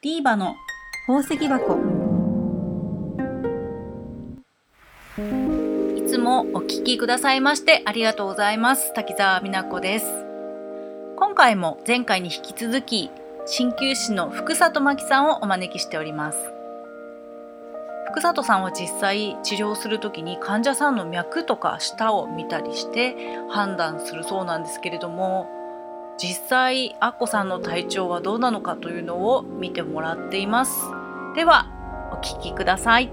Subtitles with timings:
[0.00, 0.54] ディーバの
[1.08, 1.76] 宝石箱。
[5.96, 8.94] いつもお聞きくださいましてありがとうございます。
[8.94, 10.06] 滝沢美奈子です。
[11.16, 13.10] 今回も前回に引き続き
[13.46, 16.38] 鍼灸師の福里真希さんをお招きしております。
[18.12, 23.16] 福里さんは実際治療する時に患者さんの脈とか舌を見たりして
[23.50, 25.57] 判断するそうなんですけれども
[26.20, 30.72] 実際アッコさんの体調はどうなのかというのを見てもらっています。
[31.36, 31.68] では
[32.12, 33.12] お聞きください。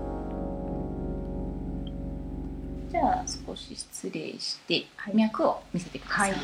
[2.89, 6.39] じゃあ少し失礼して、脈を見せてください、はい。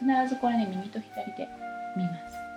[0.00, 1.48] 必ずこれね右と左で
[1.96, 2.49] 見ます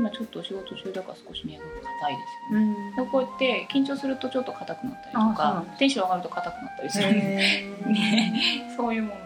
[0.00, 2.94] 今ちょっとお仕事中だから少し脈が硬いですよね、ん。
[2.96, 7.70] でもこうやって緊張するとちょっと硬くなったりとかテンション上がると硬くなったりするね
[8.78, 9.20] そういうもので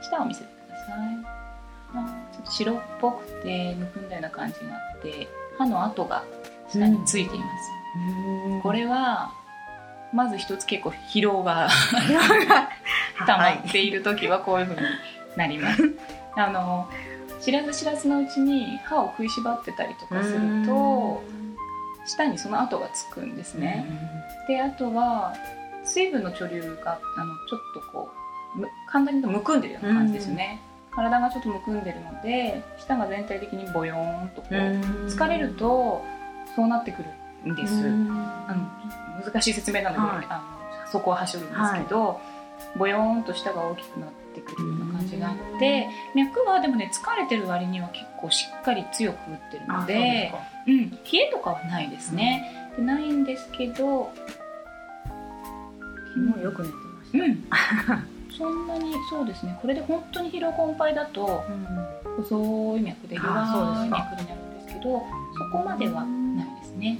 [0.00, 0.04] す。
[0.04, 0.96] 舌を見せてください。
[1.94, 5.26] あちょっと白っぽくてむくんだような感じがあって
[5.58, 6.22] 歯の跡が
[6.68, 9.32] 下についています、これは
[10.12, 11.68] まず一つ結構疲労が
[13.26, 14.86] 溜まっている時はこういう風に
[15.36, 15.82] なります、
[16.36, 16.88] あの
[17.40, 21.22] 知らず知らずのうちに歯を食いしばってたりとかすると
[22.06, 23.86] 舌にその跡がつくんですね、
[24.48, 25.34] であとは
[25.84, 28.10] 水分の貯留があのちょっとこ
[28.56, 34.54] うむ簡単に言うとむくんでるような感じですよね、体がちょっとむくんでるので舌が全体的にボヨーンとこう
[35.06, 36.04] 疲れると
[36.56, 37.02] そうなってく
[37.44, 40.26] るんです、あの難しい説明なので、はい。
[40.28, 42.20] あのそこははしょるんですけど、
[42.76, 50.32] ボヨーンと舌が大きくなってくるような感じがあって脈はでもね疲れてる割には結構しっかり強く打ってるので
[50.66, 54.12] うん、冷えとかはないですね、でないんですけど
[56.14, 57.94] 昨日よく寝てました。
[57.94, 58.04] うん。
[58.36, 59.58] そんなにそうですね。
[59.60, 61.44] これで本当に疲労困憊だと
[62.16, 65.02] 細い脈で弱い脈になるんですけど
[65.38, 66.98] そこまではないですね、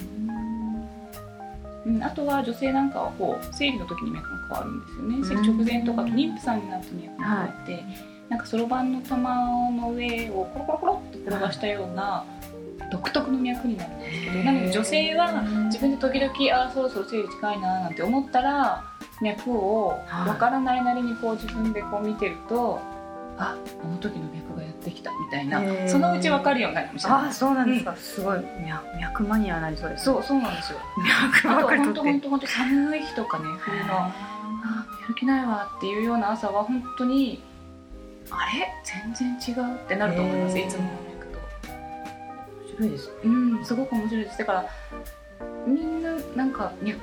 [1.87, 5.41] うん、あとは女性なんかはこう生理の時に脈が変わるんですよね。
[5.43, 7.85] 生理直前とか妊婦さんになって脈が変わって、
[8.29, 12.25] なんかそろばんの玉の上をコロコロコロっと転がしたような
[12.91, 18.85] 独特の脈になるんですけどなので女性は自分で時々あーそろそろ生理近いななんて思ったら
[19.23, 20.29] 脈をはい。
[20.29, 22.79] わからないなりにこう自分でこう見てると、
[23.37, 27.29] ああの時の脈がやってきたみたいな、そのうちわかるようになるかもしれない。
[27.29, 28.41] あそうなんですか、すごい。
[28.67, 30.05] 脈脈マニアになりそうです。
[30.05, 30.79] そうそうなんですよ。
[31.45, 32.01] 脈ばかり取って。
[32.01, 34.09] 本当本当本当寒い日とかね冬のあ
[35.03, 37.43] やる気ないわっていうような朝は本当に
[38.31, 38.69] あれ？
[38.85, 41.39] 全然違うってなると思いますいつもの脈と。
[41.69, 43.13] 面白いです。
[43.25, 44.39] うんすごく面白いです。
[44.39, 44.67] だから
[45.67, 46.95] みんななんかに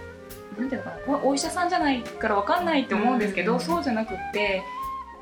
[0.57, 1.17] なんていうのかな。
[1.23, 3.59] お医者さんじゃないからわかんないって思うんですけど、うん。
[3.59, 4.63] そうじゃなくって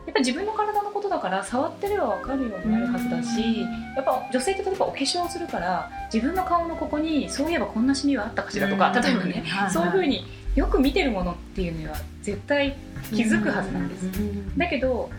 [0.05, 3.61] やっぱ自分の体のことだから触ってればわかるようになるはずだし、
[3.95, 12.75] やっぱ女性って例えばお化粧するから自分の顔のここにそういえばこんなシミはあったかしらとか、例えばね、そういうふうによく見てるものっていうのは絶対
[13.11, 14.09] 気づくはずなんです、
[14.57, 15.09] だけど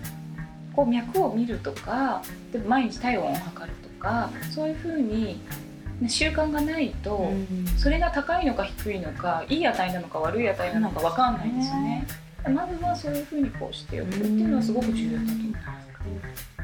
[0.74, 2.22] こう脈を見るとか
[2.52, 5.40] で毎日体温を測るとかそういうふうに
[6.00, 7.32] ね習慣がないと、
[7.76, 12.06] それが高いのか低いのかいい値なのか悪い値なのか分かんないんですよね。
[12.50, 16.56] まずはそういうふうにこうしておくっていうのはすごく重要だと思います。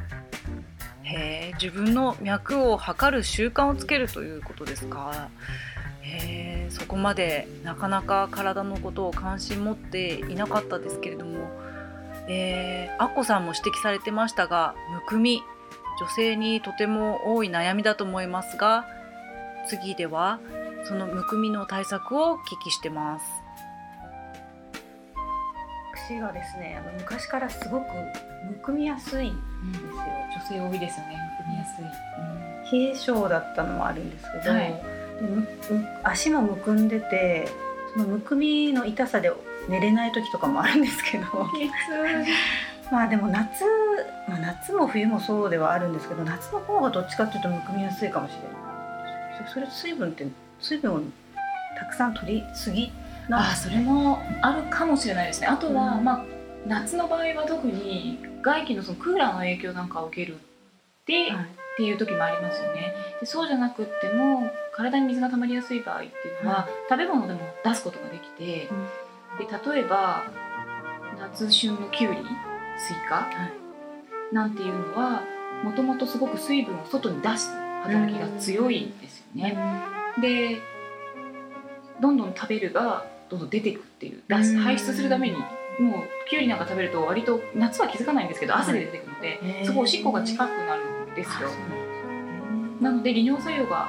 [1.02, 5.28] へえ自分の脈を測る習慣をつけるということですか？
[6.02, 11.50] へえそこまでなかなか体のことを関心持っていなかったですけれども、
[12.28, 15.42] えー、アッコさんも指摘されてましたがむくみ
[16.00, 18.86] 女性にとても多い悩みだと思いますが
[19.68, 20.40] 次では
[20.84, 23.24] そのむくみの対策をお聞きしてます
[26.08, 27.84] 私はですねあの昔からすごく
[28.44, 29.32] むくみやすいん
[29.72, 30.58] ですよ。
[30.58, 31.80] 女性多いですよねむくみやす
[32.74, 32.78] い。
[32.78, 34.82] 冷え性だったのもあるんですけど、はい。
[36.02, 37.46] 足もむくんでて
[37.92, 39.30] そのむくみの痛さで
[39.68, 41.24] 寝れない時とかもあるんですけど。
[42.90, 43.64] まあでも夏、
[44.28, 49.46] まあ、夏も冬もそうではあるんですけど夏の方がどっちかっていうとむくみやすいかもしれない。
[49.46, 50.26] そそれ水分って
[50.60, 51.00] 水分を
[51.78, 52.92] たくさん取りすぎ
[53.30, 55.46] あそれもあるかもしれないですね。
[55.46, 56.04] あとは、うん。
[56.04, 56.24] まあ、
[56.66, 60.38] 夏の場合は特に外気のそのクーラーの影響なんかを受けるっ
[61.06, 61.44] て,、はい。
[61.44, 62.94] っていう時もありますよね。
[63.20, 66.10] でそうじゃなくっても体に水が溜まりやすい場合ってい
[66.40, 68.68] うのは、食べ物でも出すことができて、
[69.38, 70.24] で例えば
[71.18, 72.20] 夏旬のきゅうり
[72.76, 73.28] スイカ、
[74.32, 75.22] なんていうのは
[75.62, 77.50] もともとすごく水分を外に出す
[77.84, 79.56] 働きが強いんですよね。
[80.20, 80.60] で
[82.00, 84.58] どんどん食べるがどんどん出ていくっていう出すうん。
[84.58, 85.36] 排出するために
[85.80, 89.64] もうきゅうりなんか食べると割と夏は気づかないんですけど汗で出てくるので、へー。
[89.64, 91.48] すごいおしっこが近くなるんですよ。
[92.80, 93.88] なので利尿作用が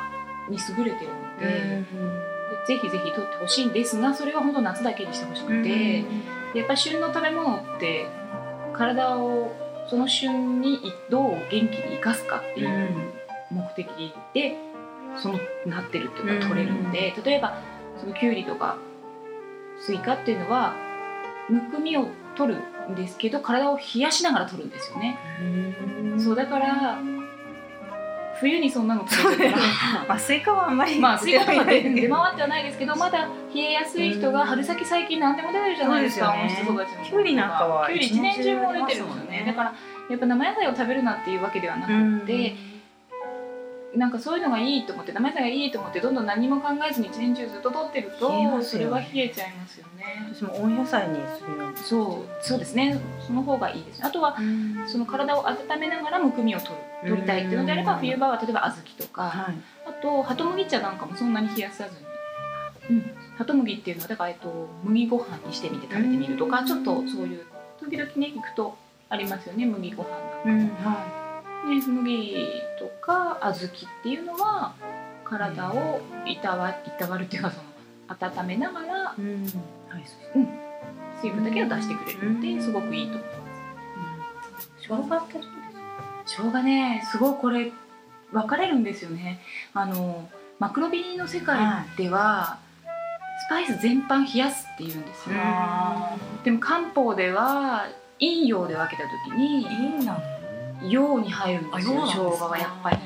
[0.49, 6.05] に優れてるので、でぜひぜひ取ってほしいんですがそれは本当夏だけにしてほしくて、
[6.53, 8.07] やっぱり旬の食べ物って
[8.73, 9.51] 体を
[9.89, 10.79] その旬に
[11.09, 13.11] どう元気に生かすかっていう
[13.51, 13.87] 目的
[14.33, 14.55] で
[15.17, 17.57] そのなってるっていうか取れるので、例えば
[17.99, 18.77] そのきゅうりとか
[19.85, 20.75] スイカっていうのは
[21.49, 25.17] むくみを取るんですけど体を冷やしながら取るんですよね。
[26.17, 26.99] そうだから
[28.39, 29.63] 冬にそんなの食べてたら。
[30.07, 39.43] まあスイカはあんまりまあスイカとか出回ってはないですけどまだ冷えやすい人が春先最近何でも出てるじゃないですか温室育ちのきゅうりなんかはきゅうり一年中も出てるんですよね。
[39.45, 39.73] だから
[40.09, 42.55] やっぱ生野菜を食べるなっていうわけではなくて、
[43.95, 50.03] なんかそういうのがいいと思って生野菜がいいと思ってどんどん何も考えずに一年中ずっと取ってると、冷えますそれは冷えちゃいますよね。
[50.33, 52.99] 私も温野菜にするようにそうそうですね。
[53.25, 54.03] その方がいいです。
[54.03, 54.35] あとは
[54.87, 56.71] その体を温めながらむくみを取
[57.03, 57.99] る取りたいっていうのであればうん。
[57.99, 59.55] 冬場は例えば小豆とか、はい。
[59.87, 66.65] あとハトムギ茶なんかもそんなに冷やさずに、うん、ハトムギっていうのはだから、えっと、麦ご飯にしてみて食べてみるとか、うん。
[66.65, 67.45] ちょっとそういう
[67.79, 68.75] 時々ね行くと
[69.09, 70.07] ありますよね麦ご飯
[70.45, 71.22] うんが、
[71.67, 73.69] ね、麦とか小豆っ
[74.03, 74.73] ていうのは
[75.23, 77.63] 体をいたわいたわるっていうかその
[78.41, 79.15] 温めながら
[81.21, 82.61] 水分だけを出してくれるので、うん。
[82.61, 84.69] すごくいいと思います。
[84.81, 87.71] 生姜ってどうですか生姜ねすごいこれ
[88.31, 89.41] 分かれるんですよね。
[89.73, 90.29] あの
[90.59, 91.57] マクロビの世界
[91.97, 92.59] では、
[93.47, 97.87] スパイス全般冷やすっていうんですよ、あでも漢方では
[98.19, 100.17] 陰陽で分けた時にいいな
[100.89, 102.97] 陽に入るんですよ生姜はやっぱり。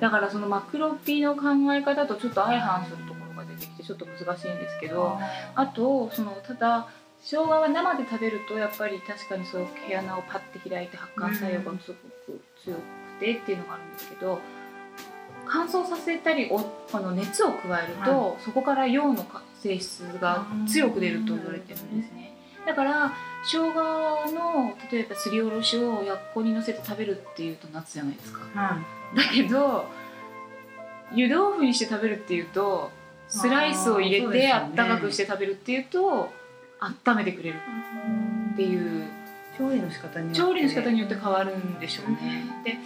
[0.00, 1.42] だからそのマクロビの考
[1.74, 5.18] え方とちょっと相反するところが出てきてちょっと難しいんですけど
[5.54, 6.88] あとそのただ
[7.22, 11.92] 生姜は生で食べるとやっぱり確かにそう毛穴をパッて開いて発汗作用がす
[12.26, 12.80] ごく強く
[13.20, 14.40] てっていうのがあるんですけど
[15.46, 16.60] 乾燥させたりお
[16.92, 19.26] あの熱を加えると、そこから陽の
[19.60, 22.34] 性質が強く出ると言われてるんですね
[22.66, 23.12] だから
[23.44, 28.40] 生姜の例えばすりおろしをやっこにのせて食べるっていうと夏じゃないですか。
[28.54, 28.78] は
[29.16, 29.86] だけど
[31.12, 32.90] 湯豆腐にして食べるっていうと
[33.28, 36.32] スライスを入れてあったかくして食べるっていうと
[36.80, 37.56] 温めてくれる
[38.52, 39.08] っていう。
[39.58, 40.40] 調理の仕方によって。
[40.40, 42.44] 調理の仕方によって変わるんでしょうね。
[42.64, 42.78] で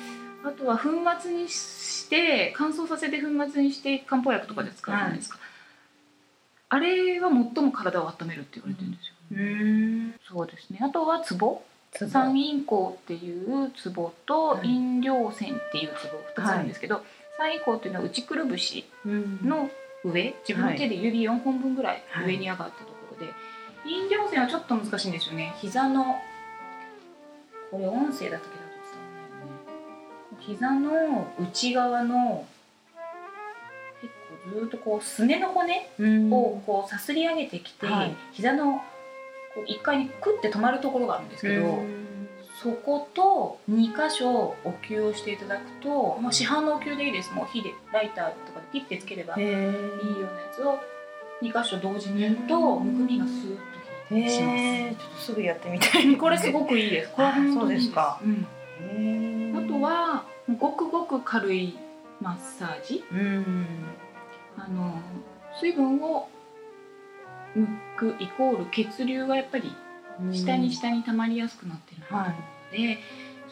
[0.45, 0.91] あとは粉
[1.21, 5.39] 末にして乾燥させて粉末にして漢方薬とかで使うじゃないですか、
[6.69, 9.14] あれは最も体を温めるって言われてるんですよ、うん
[10.29, 10.79] そうですね。
[10.83, 17.03] あとはツボつぼ三陰交っていうツボとはい陰陽線っていうツボ2つあるんですけど、
[17.39, 19.41] 三陰交っていうのは内くるぶしうん。
[19.43, 19.71] の
[20.05, 23.33] 上自分の手で指4本分ぐらい上に上がったところで、
[23.85, 25.55] 陰陽線はちょっと難しいんですよね。
[25.61, 26.17] 膝の
[27.71, 28.65] これ音声だったけど
[30.41, 32.45] 膝の内側の
[34.03, 34.13] 結
[34.53, 36.33] 構ずっとこうすねの骨うん。
[36.33, 38.17] をこうさすり上げてきて、はい。
[38.33, 38.83] 膝の
[39.63, 42.05] 1階にクッて止まるところがあるんですけど、うん
[42.63, 47.33] そこと2箇所お灸をしていただくと、まあ、市販のお灸でいいです。
[47.33, 49.89] もう火でライターとかでピッてつければいいよへうなや
[50.55, 50.79] つを
[51.43, 53.63] 2箇所同時にやるとむくみがスーッと
[54.13, 54.57] え引いてしまへ
[54.87, 56.03] えちょっとすぐやってみたい。
[56.03, 57.11] すこれすごくいいです。
[57.13, 58.21] これは本当にいいそうですか。
[58.23, 59.57] うん。
[59.57, 60.25] あとは
[60.59, 61.77] ごくごく軽い
[62.21, 63.05] マッサージ。
[63.13, 63.67] うん。
[64.57, 64.95] あの
[65.61, 66.29] 水分を
[67.57, 69.73] 抜くイコール血流がやっぱり
[70.33, 72.35] 下に下に溜まりやすくなってるのは
[72.73, 72.77] い。
[72.77, 72.99] で、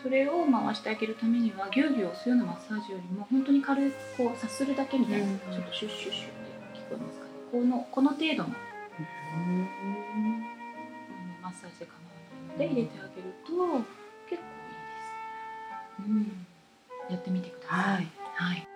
[0.03, 7.25] それを回してあげるためにはギュウギュウ押すようなマッサージよりも本当に軽くこうさするだけみたいな、うんちょっとシュッシュッシュッって聞こえますか？
[7.27, 8.51] ねこのこの程度のう
[9.39, 9.69] ん
[11.43, 12.01] マッサージで構わ
[12.59, 13.63] ないので入れてあげると結構
[14.31, 14.43] いいで
[16.01, 16.47] す、うん、
[17.11, 17.79] やってみてください。
[17.79, 18.09] はい。
[18.35, 18.67] はい、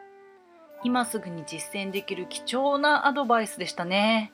[0.85, 4.33] 今すぐに実践できる貴重なアドバイスでしたね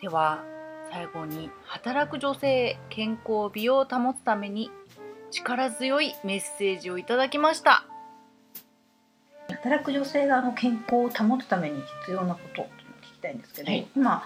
[0.00, 0.44] では
[0.92, 4.70] 最後に働く女性健康美容を保つために
[5.30, 7.84] 力強いメッセージをいただきました。
[9.48, 13.86] 働く女性があの健康を保つために必要なことっていうのを聞きたいんですけど、はい。
[13.96, 14.24] 今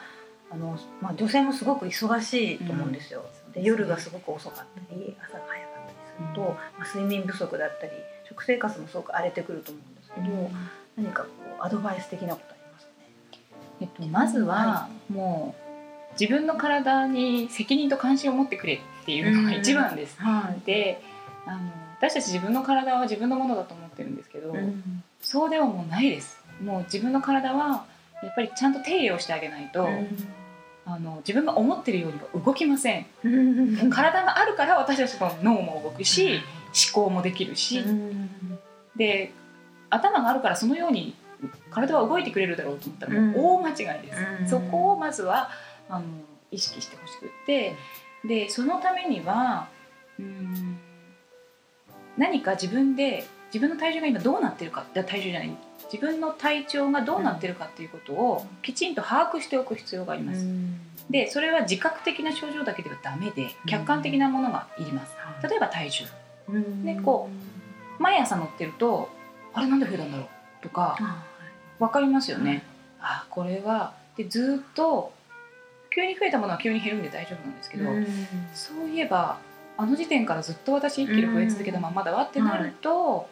[0.51, 3.25] あの、まあ、女性もすごく忙しいと思うんですよ、
[3.55, 6.41] で夜がすごく遅かったり朝が早かったりすると、
[6.79, 7.93] まあ、睡眠不足だったり
[8.29, 10.51] 食生活もすごく荒れてくると思うんですけど、
[10.97, 11.29] 何かこ
[11.63, 13.09] うアドバイス的なことありますかね？
[13.81, 15.62] えっと、まずははもう
[16.19, 20.21] 自分の体に責任と関心を持ってくれっていうのが一番です。
[20.21, 20.67] はい。
[20.67, 21.03] で
[21.47, 21.59] あの
[21.99, 26.43] 私たち自分の体は自分のものだと思ってるんですけど、うんそうではもうないです。
[26.61, 27.87] もう自分の体は
[28.23, 29.89] やっぱりちゃんと手入れをしてあげないと、
[30.85, 33.07] あの自分が思ってるようには動きません。
[33.91, 36.41] 体があるから私たちの脳も動くし
[36.95, 37.85] 思考もできるし、
[38.97, 39.33] で
[39.91, 41.15] 頭があるからそのように
[41.71, 44.13] 体は動いてくれるだろうと思ったらもう大間違いで
[44.45, 45.51] す、そこをまずは
[45.93, 46.05] あの
[46.51, 47.77] 意識してほしくって
[48.25, 49.69] でそのためには
[50.19, 50.79] うん
[52.17, 55.51] 何か自分で自分の体重が今どうなってるか体重じゃない
[55.93, 60.47] 自分の体調がどうなってるかっていうことをきちんと把握しておく必要があります。
[61.11, 65.15] でそれは自覚的な症状だけではダメで客観的なものがいります。
[65.43, 66.05] 例えば体重、
[66.83, 67.29] ね、こ
[67.99, 69.11] う毎朝乗ってると
[69.53, 70.29] あれなんで増えたんだろう
[70.63, 70.97] とか
[71.79, 72.65] 分かりますよね。
[73.01, 75.13] あこれはでずっと
[75.95, 77.85] 急に増えたものは急に減るんで大丈夫なんですけど、
[78.55, 79.39] そういえば
[79.77, 83.29] あの時点からずっと私1キロ増え続けたままだわってなると、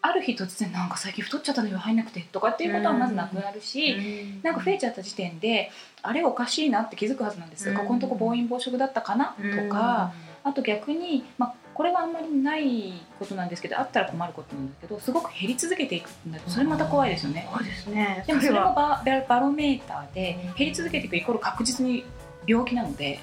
[0.00, 3.96] ある日突然なんか最近太っちゃったのよ入んなくてとかっていうことはまずなくなるし、
[4.42, 5.70] なんか増えちゃった時点で
[6.02, 9.36] あれおかしいなって気づくはずなんですが、ここのとこ暴飲暴食だったかな？
[9.56, 10.12] とか、
[10.44, 17.48] あと逆に、まあ、これはあんまりないことなんですけどあったら困ることなんですけどすごく減り続けていくんだとそれまた怖いですよね。
[17.52, 18.24] そうですね。
[18.26, 22.04] でもそれもババロメーターで減り続けていくイコール確実に
[22.46, 23.20] 病気なので、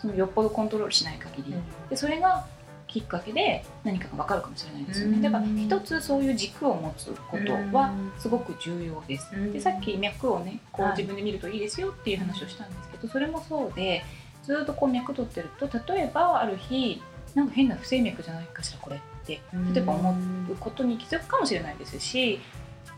[0.00, 1.54] そのよっぽどコントロールしない限り、
[1.90, 2.46] でそれが
[2.86, 14.04] きっかけで何かが分かるかもしれないですよね、だから一つそういう軸を持つことはすごく重要です、でさっき脈をねこう自分で見るといいですよっていう話をしたんですけどそれもそうで
[14.44, 17.02] ずっとこう脈取ってると例えばある日
[17.34, 19.04] なんか変な不整脈じゃないかしらこれって。
[19.26, 19.40] 例
[19.80, 20.16] えば思
[20.50, 22.40] うことに気づくかもしれないですし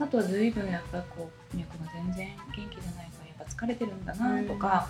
[0.01, 4.89] あとは随分やっぱりこう脈が全然元気じゃないからやっぱ疲れてるんだなとか、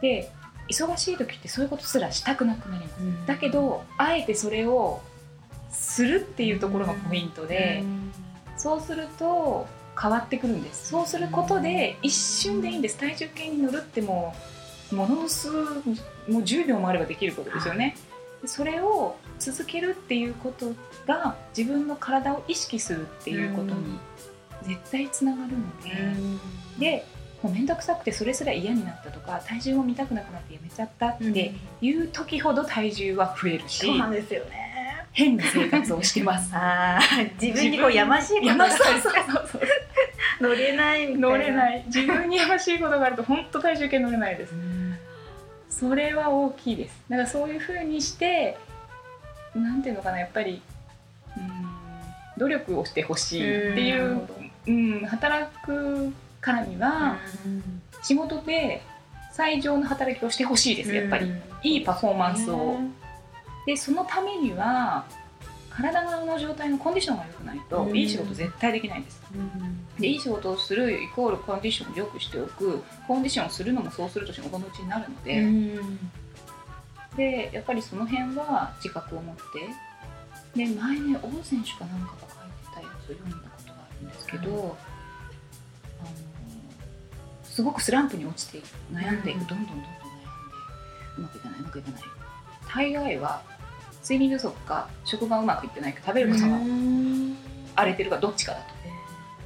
[0.00, 0.30] で
[0.68, 5.02] 忙しい時ってそういうことすらしたくなくなります、うん、だけどあえてそれを
[5.70, 8.12] するっていうところがポイントで、うん、
[8.56, 9.66] そうすると
[10.00, 10.88] 変わってくるんです。
[10.88, 12.98] そうすることで一瞬でいいんです。
[12.98, 14.34] 体重計に乗るっても
[14.90, 17.96] うものすもう10秒もあればできることですよね、
[18.46, 20.72] それを続けるっていうこと
[21.06, 23.98] が自分の体を意識するっていうことに
[24.62, 25.90] 絶対つながるので、
[26.78, 27.06] で
[27.42, 34.64] もう面倒くさくてそれすら嫌になったとか体重も見たくなくなってやめちゃったっていう時ほど体重は増えるし、そうなんですよね。
[35.12, 36.50] 変な生活をしてます。
[36.56, 36.98] あ
[37.40, 39.12] 自分にこうやましいことがそうそう
[39.52, 39.62] そう
[40.40, 41.84] 乗れない乗れない。
[41.86, 44.54] 自分にやましいことがあると本当体重計乗れないです、
[45.78, 47.02] それは大きいです。
[47.08, 48.56] だからそういうふうにして
[49.54, 50.62] なんていうのかなやっぱり
[51.36, 51.44] うん
[52.38, 54.26] 努力をしてほしいっていう
[54.66, 57.16] うん働くからには、
[58.02, 58.82] 仕事で
[59.32, 62.78] 最上の働きをしてほしいですやっぱり、いいパフォーマンスを。
[63.66, 65.06] でそのためには
[65.70, 69.22] 体の状態のコンディションが良くないと、いい仕事絶対できないんです。
[69.98, 75.44] でいい仕事をするイコールコンディションを良くしておくコンディションをするのもそうすると仕事のうちになるので、
[77.16, 79.42] でやっぱりその辺は自覚を持って。
[80.56, 84.76] で前ね王選手かなんかが書いてたやつを読んだことがあるんですけど。
[87.44, 88.60] すごくスランプに落ちて
[88.92, 89.88] 悩んでいく、どんどんどんどん悩んで
[91.18, 92.02] うまくいかないうまくいかない。
[92.74, 93.42] 大概は
[94.02, 96.58] 睡眠不足か食がうまくいってないか食べることが
[97.76, 98.64] 荒れてるかどっちかだと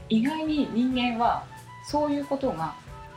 [0.09, 1.45] 意外に人間は
[1.87, 2.75] そういうことが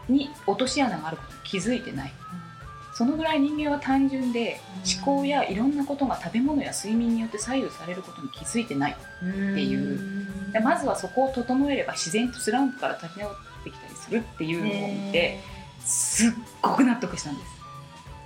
[0.08, 2.14] に落とし穴があることに気づいてない、
[2.94, 4.60] そのぐらい人間は単純で
[4.96, 10.28] 思考やいろんなことが食べ物や睡眠によって左右されることに気づいてないっていう。
[10.64, 13.34] まずはそこを整えれば自然とスランプから立ち直っ
[13.64, 15.40] てきたりするっていうのを見て
[15.80, 16.32] すっ
[16.62, 17.44] ごく納得したんで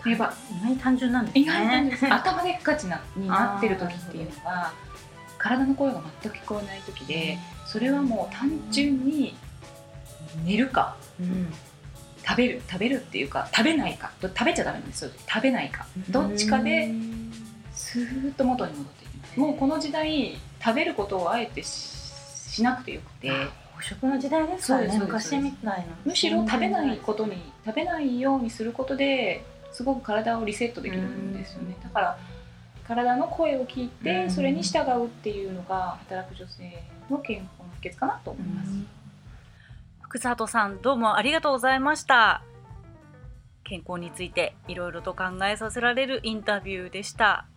[0.03, 0.09] す。
[0.09, 2.11] やっぱ意外に単純なんですね。
[2.11, 4.73] 頭でっかちなになってる時っていうのは
[5.45, 7.37] 体の声が全く聞こえない時で
[7.67, 9.35] それはもう単純に
[10.43, 11.53] 寝るか、うん、
[12.27, 15.11] 食べる食べるっていうか食べないか食べちゃダメなんですよ。
[15.27, 15.85] 食べないか。
[16.09, 16.91] どっちかで
[17.73, 19.39] スーッと元に戻っていきます。
[19.39, 23.31] もうこの時代食べることをあえてしなくてよくて。
[23.75, 25.85] 捕食の時代ですからね昔みたいな。
[26.05, 31.75] むしろ食べないことに食べないようにすることですごく体をリセットできるんですよね。
[31.83, 32.17] だから
[32.87, 38.69] 体の声を聞いてそれに従うっていうのが働く女性の健康の秘訣かなと思います、
[40.01, 42.41] 福里さんどうもありがとうございました。
[43.63, 47.47] 健康についていろいろと考えさせられるインタビューでした。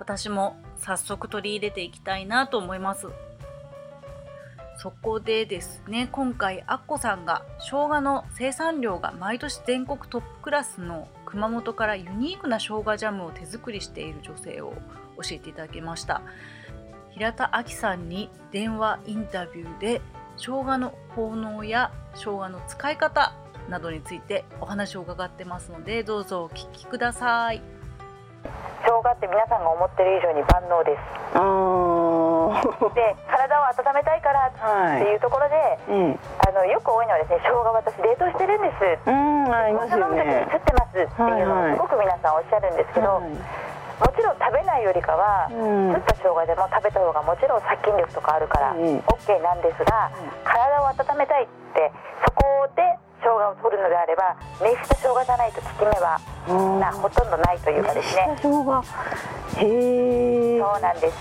[0.00, 3.06] 私も早速取り入れていきたいなと思います。
[4.78, 14.72] そこでですね今回アッコさんが生姜の生産量が毎年全国トップクラスの熊本からユニークな生姜ジャムを手作りしている女性を
[15.16, 16.22] 教えていただきました。
[17.10, 20.00] 平田亜紀さんに電話インタビューで
[20.38, 23.34] 生姜の効能や生姜の使い方
[23.68, 27.60] などについてお話を伺ってますのでどうぞお聞きください。
[28.82, 30.98] 生姜って皆さんが思ってる以上に万能です。
[31.36, 31.97] あ
[32.94, 36.20] で体を温めたいからっていうところで、うん。
[36.46, 38.72] あのよく多いのはですね生姜私冷凍してるんで
[39.04, 39.10] す。
[39.10, 40.46] うんありますよね。
[40.50, 41.72] 吸ってますっていうのはいはい。
[41.72, 43.22] をすごく皆さんおっしゃるんですけど、はい。
[43.22, 45.92] もちろん食べないよりかは、うん。
[45.92, 48.98] 吸った生姜でも食べた方がもちろん殺菌力とかあるからうん。
[48.98, 50.10] OK なんですが、
[50.44, 51.92] 体を温めたいって
[52.24, 52.82] そこで
[53.20, 56.20] 生姜を取るのであれば熱した生姜じゃないと効き目は
[56.80, 58.26] なほとんどないというかですね。
[58.30, 58.84] 熱した生姜。
[59.58, 61.16] へえそうなんです。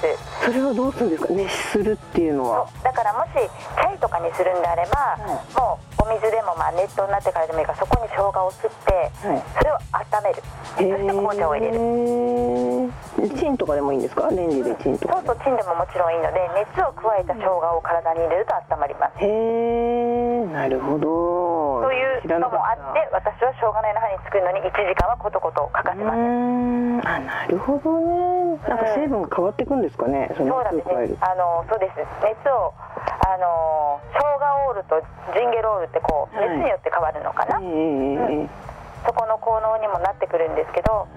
[0.46, 1.34] それはどうするんですか？
[1.34, 2.68] 熱するっていうのは。
[2.84, 5.18] だからもしチャイとかにするんであれば、
[5.56, 8.94] もうお水でもまあ熱湯になってからでもいいからそこに生姜を吸って
[9.28, 9.44] はい。
[9.58, 10.42] それを温める。
[10.78, 11.78] そして紅茶を入れる。
[13.18, 14.28] るチンとかでもいいんですか？
[14.30, 15.16] レンジでチンとか。
[15.16, 19.14] そうそうチンでももちろんいいので熱を加えた生姜を体に入れると温まります。
[19.20, 21.82] へえなるほど。
[21.88, 26.22] というのもあって私は生姜の枝葉に作るのに1時間はコトコト欠かせうません。
[26.22, 27.08] ーん。
[27.08, 28.58] あなるほどね。
[28.68, 30.32] なんか成分が変わっていくんですかね？
[30.38, 31.98] そのそうなんです熱を加えるねあのそうです。
[32.24, 32.74] 熱を
[33.26, 33.46] あの
[34.74, 35.00] 生姜オールと
[35.34, 36.50] ジンゲロールってこうはい。
[36.50, 41.08] 熱によって変わるのかな、ええええそこの効能にもなってくるんですけど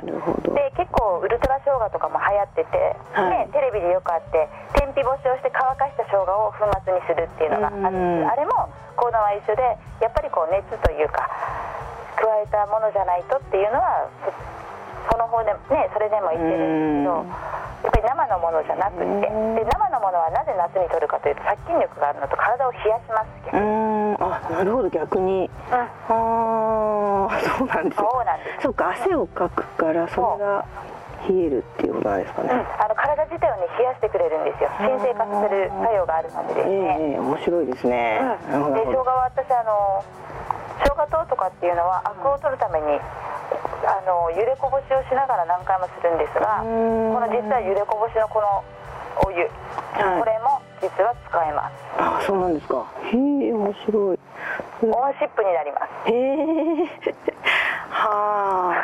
[0.55, 3.49] で結構ウルトラ生姜とかも流行ってて、はい。
[3.49, 4.47] ね、テレビでよくあって
[4.79, 7.97] 天日干しをして乾かした生姜を粉末にするっていうのがある。
[7.97, 9.65] んうんですあれも効能は一緒で
[9.99, 11.27] やっぱりこう熱というか
[12.15, 14.07] 加えたものじゃないとっていうのは
[15.21, 17.29] の方でねそれでも言ってるんですけどうん。
[17.81, 19.29] やっぱり生のものじゃなくって。
[19.29, 24.17] で生のものはなぜ夏に取るかというと殺菌力があるのと体を冷やしますうーん。
[24.21, 25.49] あなるほど逆に。
[25.49, 25.75] うん。
[25.77, 25.89] あ
[27.29, 28.01] あそうなんです。
[28.01, 28.63] そうなんです。
[28.65, 30.65] そうか汗をかくからそれが
[31.29, 34.71] 冷えるっていうことなんですかうん、ね、あの体自体をね冷やしてくれるんですよ。
[34.81, 38.21] 沈静化させる作用があるのでですね、ええ面白いですね、
[38.53, 40.05] うん、で生姜は私あの
[40.81, 42.99] 生姜糖とかっていうのはアクを取るために
[43.91, 47.13] あの茹でこぼしをしながら何回もするんですがうん。
[47.13, 48.63] この実は茹でこぼしのこの
[49.27, 49.51] お湯
[49.99, 51.75] これも実は使えます。
[51.99, 52.87] あそうなんですか。
[53.11, 54.19] へえ面白い。
[54.83, 56.09] オンシップになります。
[56.09, 57.15] へえ。
[57.91, 58.81] はあ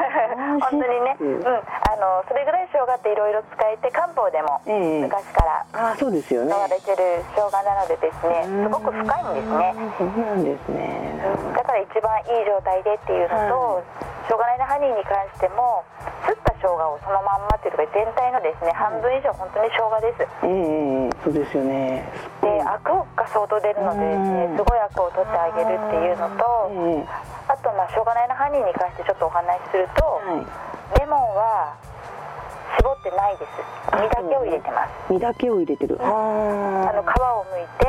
[0.69, 5.03] 本当にね、うん、あのそれぐらい生姜っていろいろ使えて漢方でもええ。
[5.03, 9.75] 昔から使われてる生姜なのでですねすごく深いんですね。
[9.97, 11.21] そうなんですね。
[11.25, 11.55] うん。
[11.55, 13.83] だから一番いい状態でっていうのと、
[14.27, 15.85] 生姜ライナハニーに関しても
[16.27, 20.27] すった生姜をそのまんまっていうか全体のですね半分以上本当に生姜です。
[20.43, 22.03] ええそうですよね。
[22.43, 24.57] でアクが相当出るのでねうん。
[24.59, 26.43] すごいアクを取ってあげるっていうのと
[26.75, 27.07] ええ
[27.49, 31.01] あとまあ生姜ライナハニーに関してちょっとお話しするとはい。
[31.01, 31.75] レモンは
[32.79, 33.51] 絞ってないです。
[33.95, 34.91] 実だけを入れてます。
[35.11, 35.35] 実だ。
[35.35, 35.99] けを入れてる。
[36.03, 37.87] ああの皮を剥いて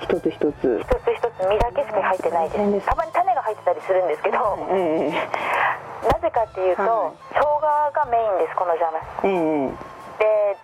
[0.00, 0.80] 一つ一つ。
[0.80, 2.72] 一つ一つ実だけしか入ってないです。
[2.72, 2.86] です。
[2.86, 4.38] たまに種が入ってたりするんですけど
[4.70, 5.28] ええ
[6.02, 7.12] なぜかっていうと、はい。
[7.34, 8.96] 生姜がメインですこのジャム。
[9.24, 10.56] ええで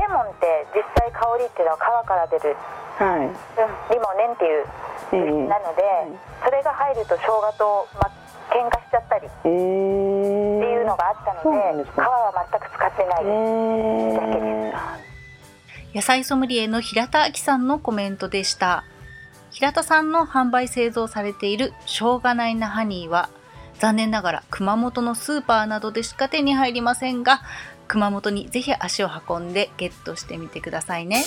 [0.00, 2.56] レモンって実際香りっていうのは皮から出る、
[2.98, 3.26] はい。
[3.26, 3.34] うん、
[3.90, 4.66] リモネンっていう
[5.10, 5.82] 物質なので、
[6.44, 8.10] それが入ると生姜と、ま、
[8.50, 13.24] 喧嘩しちゃったりってええいうのがあったので,、皮は全く使ってない。
[13.24, 13.36] です、
[14.36, 15.08] ええ
[15.94, 18.84] 野菜ソムリエの平田亜希さんのコメントでした。
[19.50, 23.30] 平田さんの販売製造されている生姜ないなハニーは
[23.78, 27.42] 残念ながら熊本のスーパーなどでしか手に入りませんが
[27.86, 31.24] 熊本にぜひ足を運んでゲットしてみてくださいね。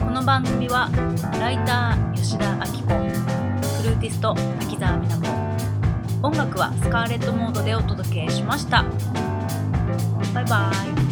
[0.00, 0.90] この番組は
[1.38, 2.68] ライター吉田明子
[3.80, 5.26] フルーティスト秋澤美奈子。
[6.22, 8.84] 音楽はスカーレットモードでお届けしました。
[10.34, 11.05] バイバイ。